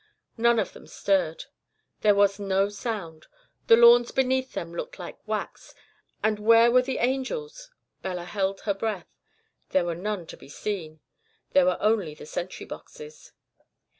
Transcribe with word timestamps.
None 0.35 0.57
of 0.57 0.73
them 0.73 0.87
stirred. 0.87 1.45
There 1.99 2.15
was 2.15 2.39
no 2.39 2.69
sound. 2.69 3.27
The 3.67 3.77
lawns 3.77 4.09
beneath 4.09 4.53
them 4.53 4.73
looked 4.73 4.97
like 4.97 5.19
wax. 5.27 5.75
And 6.23 6.39
where 6.39 6.71
were 6.71 6.81
the 6.81 6.97
angels? 6.97 7.69
Bella 8.01 8.23
held 8.25 8.61
her 8.61 8.73
breath. 8.73 9.15
There 9.69 9.85
were 9.85 9.93
none 9.93 10.25
to 10.25 10.37
be 10.37 10.49
seen. 10.49 11.01
There 11.51 11.65
were 11.67 11.77
only 11.79 12.15
the 12.15 12.25
sentry 12.25 12.65
boxes. 12.65 13.33